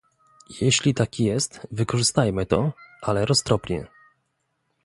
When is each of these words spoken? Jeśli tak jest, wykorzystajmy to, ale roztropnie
Jeśli 0.61 0.93
tak 0.93 1.19
jest, 1.19 1.67
wykorzystajmy 1.71 2.45
to, 2.45 2.73
ale 3.01 3.25
roztropnie 3.25 3.87